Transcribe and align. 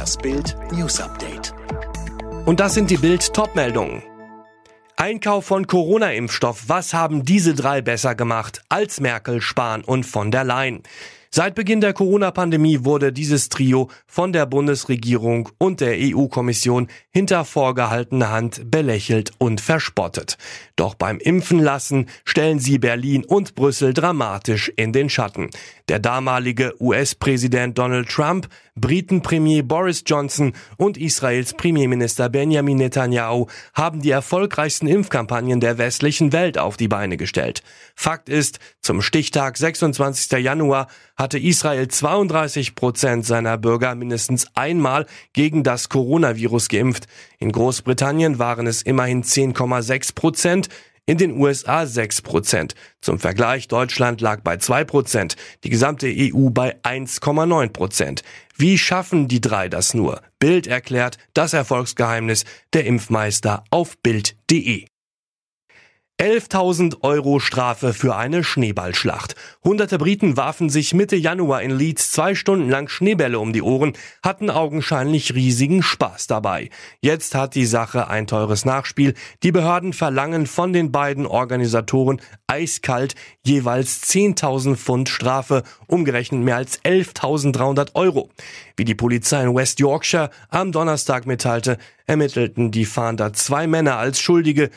Das 0.00 0.16
Bild 0.16 0.56
News 0.72 0.98
Update. 0.98 1.52
Und 2.46 2.58
das 2.58 2.72
sind 2.72 2.88
die 2.88 2.96
Bild 2.96 3.34
Topmeldungen. 3.34 4.02
Einkauf 4.96 5.44
von 5.44 5.66
Corona-Impfstoff. 5.66 6.70
Was 6.70 6.94
haben 6.94 7.26
diese 7.26 7.52
drei 7.52 7.82
besser 7.82 8.14
gemacht 8.14 8.62
als 8.70 8.98
Merkel, 9.00 9.42
Spahn 9.42 9.84
und 9.84 10.04
von 10.04 10.30
der 10.30 10.44
Leyen? 10.44 10.84
Seit 11.32 11.54
Beginn 11.54 11.80
der 11.80 11.92
Corona-Pandemie 11.92 12.82
wurde 12.82 13.12
dieses 13.12 13.50
Trio 13.50 13.88
von 14.04 14.32
der 14.32 14.46
Bundesregierung 14.46 15.48
und 15.58 15.80
der 15.80 15.94
EU-Kommission 15.96 16.88
hinter 17.10 17.44
vorgehaltener 17.44 18.32
Hand 18.32 18.68
belächelt 18.68 19.30
und 19.38 19.60
verspottet. 19.60 20.38
Doch 20.74 20.94
beim 20.94 21.18
Impfen 21.18 21.60
lassen 21.60 22.08
stellen 22.24 22.58
sie 22.58 22.78
Berlin 22.78 23.24
und 23.24 23.54
Brüssel 23.54 23.94
dramatisch 23.94 24.72
in 24.74 24.92
den 24.92 25.08
Schatten. 25.08 25.50
Der 25.88 26.00
damalige 26.00 26.74
US-Präsident 26.80 27.78
Donald 27.78 28.08
Trump, 28.08 28.48
Briten-Premier 28.80 29.62
Boris 29.62 30.02
Johnson 30.06 30.52
und 30.76 30.96
Israels 30.96 31.54
Premierminister 31.54 32.28
Benjamin 32.28 32.78
Netanyahu 32.78 33.46
haben 33.74 34.00
die 34.00 34.10
erfolgreichsten 34.10 34.86
Impfkampagnen 34.86 35.60
der 35.60 35.78
westlichen 35.78 36.32
Welt 36.32 36.58
auf 36.58 36.76
die 36.76 36.88
Beine 36.88 37.16
gestellt. 37.16 37.62
Fakt 37.94 38.28
ist, 38.28 38.58
zum 38.80 39.02
Stichtag 39.02 39.56
26. 39.56 40.42
Januar 40.42 40.88
hatte 41.16 41.38
Israel 41.38 41.88
32 41.88 42.74
Prozent 42.74 43.26
seiner 43.26 43.58
Bürger 43.58 43.94
mindestens 43.94 44.46
einmal 44.54 45.06
gegen 45.32 45.62
das 45.62 45.88
Coronavirus 45.88 46.68
geimpft. 46.68 47.06
In 47.38 47.52
Großbritannien 47.52 48.38
waren 48.38 48.66
es 48.66 48.82
immerhin 48.82 49.22
10,6 49.22 50.14
Prozent, 50.14 50.68
in 51.10 51.18
den 51.18 51.40
USA 51.40 51.86
6 51.86 52.22
Prozent. 52.22 52.76
Zum 53.00 53.18
Vergleich, 53.18 53.66
Deutschland 53.66 54.20
lag 54.20 54.42
bei 54.42 54.58
2 54.58 54.84
Prozent, 54.84 55.34
die 55.64 55.70
gesamte 55.70 56.06
EU 56.06 56.50
bei 56.50 56.76
1,9 56.84 57.70
Prozent. 57.70 58.22
Wie 58.60 58.76
schaffen 58.76 59.26
die 59.26 59.40
drei 59.40 59.70
das 59.70 59.94
nur? 59.94 60.20
Bild 60.38 60.66
erklärt 60.66 61.16
das 61.32 61.54
Erfolgsgeheimnis 61.54 62.44
der 62.74 62.84
Impfmeister 62.84 63.64
auf 63.70 63.96
Bild.de. 64.02 64.89
11.000 66.20 66.98
Euro 67.00 67.40
Strafe 67.40 67.94
für 67.94 68.14
eine 68.14 68.44
Schneeballschlacht. 68.44 69.36
Hunderte 69.64 69.96
Briten 69.96 70.36
warfen 70.36 70.68
sich 70.68 70.92
Mitte 70.92 71.16
Januar 71.16 71.62
in 71.62 71.70
Leeds 71.70 72.10
zwei 72.10 72.34
Stunden 72.34 72.68
lang 72.68 72.88
Schneebälle 72.88 73.38
um 73.38 73.54
die 73.54 73.62
Ohren, 73.62 73.94
hatten 74.22 74.50
augenscheinlich 74.50 75.34
riesigen 75.34 75.82
Spaß 75.82 76.26
dabei. 76.26 76.68
Jetzt 77.00 77.34
hat 77.34 77.54
die 77.54 77.64
Sache 77.64 78.08
ein 78.08 78.26
teures 78.26 78.66
Nachspiel. 78.66 79.14
Die 79.42 79.50
Behörden 79.50 79.94
verlangen 79.94 80.46
von 80.46 80.74
den 80.74 80.92
beiden 80.92 81.24
Organisatoren 81.24 82.20
eiskalt 82.46 83.14
jeweils 83.42 84.02
10.000 84.02 84.76
Pfund 84.76 85.08
Strafe, 85.08 85.62
umgerechnet 85.86 86.42
mehr 86.42 86.56
als 86.56 86.82
11.300 86.82 87.94
Euro. 87.94 88.28
Wie 88.76 88.84
die 88.84 88.94
Polizei 88.94 89.42
in 89.42 89.54
West 89.54 89.80
Yorkshire 89.80 90.28
am 90.50 90.70
Donnerstag 90.70 91.24
mitteilte, 91.24 91.78
ermittelten 92.04 92.72
die 92.72 92.84
Fahnder 92.84 93.32
zwei 93.32 93.66
Männer 93.66 93.96
als 93.96 94.20
Schuldige, 94.20 94.68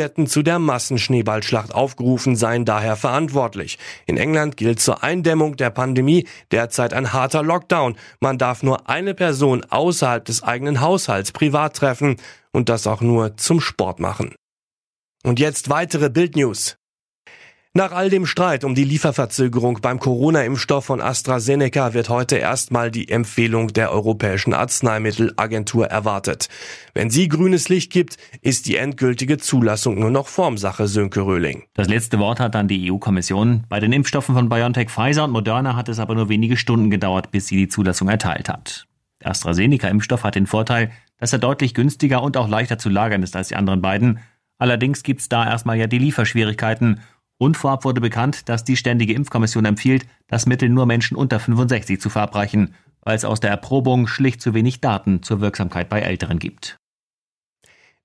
Hätten 0.00 0.26
zu 0.26 0.42
der 0.42 0.58
Massenschneeballschlacht 0.58 1.74
aufgerufen, 1.74 2.36
seien 2.36 2.64
daher 2.64 2.96
verantwortlich. 2.96 3.78
In 4.06 4.16
England 4.16 4.56
gilt 4.56 4.80
zur 4.80 5.02
Eindämmung 5.02 5.56
der 5.56 5.70
Pandemie 5.70 6.26
derzeit 6.50 6.94
ein 6.94 7.12
harter 7.12 7.42
Lockdown. 7.42 7.96
Man 8.20 8.38
darf 8.38 8.62
nur 8.62 8.88
eine 8.88 9.14
Person 9.14 9.64
außerhalb 9.68 10.24
des 10.24 10.42
eigenen 10.42 10.80
Haushalts 10.80 11.32
privat 11.32 11.76
treffen 11.76 12.16
und 12.52 12.68
das 12.68 12.86
auch 12.86 13.00
nur 13.00 13.36
zum 13.36 13.60
Sport 13.60 14.00
machen. 14.00 14.34
Und 15.24 15.38
jetzt 15.38 15.70
weitere 15.70 16.10
Bildnews. 16.10 16.76
Nach 17.74 17.92
all 17.92 18.10
dem 18.10 18.26
Streit 18.26 18.64
um 18.64 18.74
die 18.74 18.84
Lieferverzögerung 18.84 19.78
beim 19.80 19.98
Corona-Impfstoff 19.98 20.84
von 20.84 21.00
AstraZeneca 21.00 21.94
wird 21.94 22.10
heute 22.10 22.36
erstmal 22.36 22.90
die 22.90 23.08
Empfehlung 23.08 23.68
der 23.68 23.92
Europäischen 23.92 24.52
Arzneimittelagentur 24.52 25.86
erwartet. 25.86 26.50
Wenn 26.92 27.08
sie 27.08 27.28
grünes 27.28 27.70
Licht 27.70 27.90
gibt, 27.90 28.18
ist 28.42 28.66
die 28.66 28.76
endgültige 28.76 29.38
Zulassung 29.38 29.98
nur 29.98 30.10
noch 30.10 30.28
Formsache, 30.28 30.86
Sönke 30.86 31.22
Röhling. 31.22 31.64
Das 31.72 31.88
letzte 31.88 32.18
Wort 32.18 32.40
hat 32.40 32.54
dann 32.54 32.68
die 32.68 32.92
EU-Kommission. 32.92 33.64
Bei 33.70 33.80
den 33.80 33.94
Impfstoffen 33.94 34.34
von 34.34 34.50
BioNTech, 34.50 34.90
Pfizer 34.90 35.24
und 35.24 35.30
Moderna 35.30 35.74
hat 35.74 35.88
es 35.88 35.98
aber 35.98 36.14
nur 36.14 36.28
wenige 36.28 36.58
Stunden 36.58 36.90
gedauert, 36.90 37.30
bis 37.30 37.46
sie 37.46 37.56
die 37.56 37.68
Zulassung 37.68 38.10
erteilt 38.10 38.50
hat. 38.50 38.86
Der 39.22 39.30
AstraZeneca-Impfstoff 39.30 40.24
hat 40.24 40.34
den 40.34 40.46
Vorteil, 40.46 40.90
dass 41.16 41.32
er 41.32 41.38
deutlich 41.38 41.72
günstiger 41.72 42.22
und 42.22 42.36
auch 42.36 42.48
leichter 42.48 42.76
zu 42.76 42.90
lagern 42.90 43.22
ist 43.22 43.34
als 43.34 43.48
die 43.48 43.56
anderen 43.56 43.80
beiden. 43.80 44.18
Allerdings 44.58 45.02
gibt's 45.02 45.30
da 45.30 45.44
erstmal 45.48 45.78
ja 45.78 45.86
die 45.86 45.98
Lieferschwierigkeiten 45.98 47.00
und 47.42 47.56
vorab 47.56 47.84
wurde 47.84 48.00
bekannt, 48.00 48.48
dass 48.48 48.62
die 48.62 48.76
Ständige 48.76 49.14
Impfkommission 49.14 49.64
empfiehlt, 49.64 50.06
das 50.28 50.46
Mittel 50.46 50.68
nur 50.68 50.86
Menschen 50.86 51.16
unter 51.16 51.40
65 51.40 52.00
zu 52.00 52.08
verabreichen, 52.08 52.74
weil 53.00 53.16
es 53.16 53.24
aus 53.24 53.40
der 53.40 53.50
Erprobung 53.50 54.06
schlicht 54.06 54.40
zu 54.40 54.54
wenig 54.54 54.80
Daten 54.80 55.22
zur 55.22 55.40
Wirksamkeit 55.40 55.88
bei 55.88 56.00
Älteren 56.00 56.38
gibt. 56.38 56.76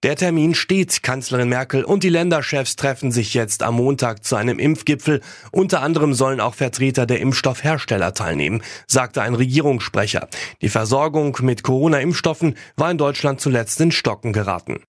Der 0.04 0.16
Termin 0.16 0.54
steht. 0.54 1.02
Kanzlerin 1.02 1.50
Merkel 1.50 1.84
und 1.84 2.04
die 2.04 2.10
Länderchefs 2.10 2.76
treffen 2.76 3.12
sich 3.12 3.34
jetzt 3.34 3.64
am 3.64 3.76
Montag 3.76 4.24
zu 4.24 4.36
einem 4.36 4.58
Impfgipfel. 4.58 5.22
Unter 5.52 5.82
anderem 5.82 6.14
sollen 6.14 6.40
auch 6.40 6.54
Vertreter 6.54 7.06
der 7.06 7.20
Impfstoffhersteller 7.20 8.14
teilnehmen, 8.14 8.62
sagte 8.88 9.22
ein 9.22 9.34
Regierungssprecher. 9.36 10.30
Die 10.62 10.70
Versorgung 10.70 11.38
mit 11.42 11.64
Corona-Impfstoffen 11.64 12.56
war 12.76 12.92
in 12.92 12.98
Deutschland 12.98 13.42
zuletzt 13.42 13.82
in 13.82 13.92
Stocken 13.92 14.34
geraten. 14.34 14.80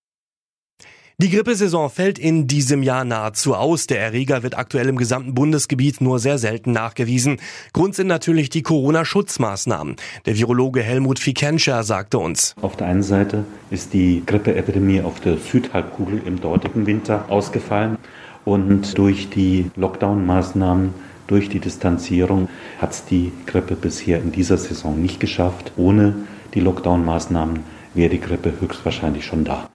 Die 1.20 1.30
Grippesaison 1.30 1.90
fällt 1.90 2.16
in 2.16 2.46
diesem 2.46 2.84
Jahr 2.84 3.04
nahezu 3.04 3.56
aus. 3.56 3.88
Der 3.88 4.00
Erreger 4.00 4.44
wird 4.44 4.56
aktuell 4.56 4.88
im 4.88 4.94
gesamten 4.94 5.34
Bundesgebiet 5.34 6.00
nur 6.00 6.20
sehr 6.20 6.38
selten 6.38 6.70
nachgewiesen. 6.70 7.40
Grund 7.72 7.96
sind 7.96 8.06
natürlich 8.06 8.50
die 8.50 8.62
Corona-Schutzmaßnahmen. 8.62 9.96
Der 10.26 10.38
Virologe 10.38 10.80
Helmut 10.80 11.18
Fikenscher 11.18 11.82
sagte 11.82 12.20
uns. 12.20 12.54
Auf 12.62 12.76
der 12.76 12.86
einen 12.86 13.02
Seite 13.02 13.44
ist 13.68 13.94
die 13.94 14.22
Grippeepidemie 14.24 15.00
auf 15.00 15.18
der 15.18 15.38
Südhalbkugel 15.38 16.22
im 16.24 16.40
dortigen 16.40 16.86
Winter 16.86 17.24
ausgefallen 17.28 17.98
und 18.44 18.96
durch 18.96 19.28
die 19.28 19.72
Lockdown-Maßnahmen 19.74 20.94
durch 21.26 21.48
die 21.48 21.58
Distanzierung 21.58 22.48
hat 22.80 22.92
es 22.92 23.04
die 23.06 23.32
Grippe 23.44 23.74
bisher 23.74 24.22
in 24.22 24.30
dieser 24.30 24.56
Saison 24.56 25.02
nicht 25.02 25.18
geschafft. 25.18 25.72
Ohne 25.76 26.14
die 26.54 26.60
Lockdown-Maßnahmen 26.60 27.64
wäre 27.94 28.10
die 28.10 28.20
Grippe 28.20 28.52
höchstwahrscheinlich 28.60 29.26
schon 29.26 29.42
da. 29.42 29.68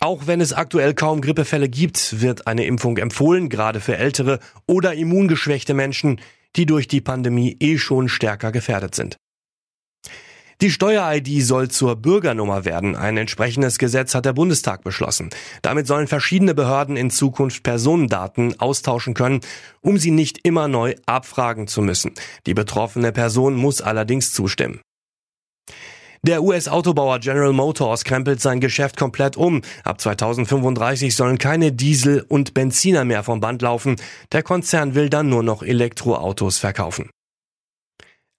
Auch 0.00 0.28
wenn 0.28 0.40
es 0.40 0.52
aktuell 0.52 0.94
kaum 0.94 1.20
Grippefälle 1.20 1.68
gibt, 1.68 2.20
wird 2.20 2.46
eine 2.46 2.64
Impfung 2.64 2.98
empfohlen, 2.98 3.48
gerade 3.48 3.80
für 3.80 3.96
ältere 3.96 4.38
oder 4.66 4.94
immungeschwächte 4.94 5.74
Menschen, 5.74 6.20
die 6.54 6.66
durch 6.66 6.86
die 6.86 7.00
Pandemie 7.00 7.56
eh 7.58 7.78
schon 7.78 8.08
stärker 8.08 8.52
gefährdet 8.52 8.94
sind. 8.94 9.16
Die 10.60 10.72
Steuer-ID 10.72 11.44
soll 11.44 11.68
zur 11.68 11.94
Bürgernummer 11.94 12.64
werden. 12.64 12.96
Ein 12.96 13.16
entsprechendes 13.16 13.78
Gesetz 13.78 14.16
hat 14.16 14.24
der 14.24 14.32
Bundestag 14.32 14.82
beschlossen. 14.82 15.30
Damit 15.62 15.86
sollen 15.86 16.08
verschiedene 16.08 16.52
Behörden 16.52 16.96
in 16.96 17.10
Zukunft 17.10 17.62
Personendaten 17.62 18.58
austauschen 18.58 19.14
können, 19.14 19.40
um 19.82 19.98
sie 19.98 20.10
nicht 20.10 20.40
immer 20.44 20.66
neu 20.66 20.96
abfragen 21.06 21.68
zu 21.68 21.80
müssen. 21.80 22.12
Die 22.46 22.54
betroffene 22.54 23.12
Person 23.12 23.54
muss 23.54 23.80
allerdings 23.80 24.32
zustimmen. 24.32 24.80
Der 26.22 26.42
US-Autobauer 26.42 27.20
General 27.20 27.52
Motors 27.52 28.04
krempelt 28.04 28.40
sein 28.40 28.60
Geschäft 28.60 28.96
komplett 28.96 29.36
um. 29.36 29.62
Ab 29.84 30.00
2035 30.00 31.14
sollen 31.14 31.38
keine 31.38 31.72
Diesel- 31.72 32.24
und 32.28 32.54
Benziner 32.54 33.04
mehr 33.04 33.22
vom 33.22 33.40
Band 33.40 33.62
laufen. 33.62 33.96
Der 34.32 34.42
Konzern 34.42 34.94
will 34.94 35.10
dann 35.10 35.28
nur 35.28 35.42
noch 35.42 35.62
Elektroautos 35.62 36.58
verkaufen. 36.58 37.10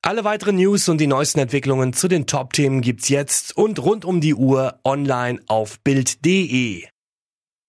Alle 0.01 0.23
weiteren 0.23 0.55
News 0.55 0.87
und 0.87 0.99
die 0.99 1.07
neuesten 1.07 1.39
Entwicklungen 1.39 1.93
zu 1.93 2.07
den 2.07 2.25
Top-Themen 2.25 2.81
gibt's 2.81 3.09
jetzt 3.09 3.55
und 3.57 3.79
rund 3.79 4.05
um 4.05 4.21
die 4.21 4.33
Uhr 4.33 4.79
online 4.85 5.41
auf 5.47 5.79
Bild.de. 5.81 6.85